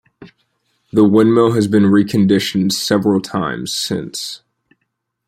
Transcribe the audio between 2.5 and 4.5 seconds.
several times, since.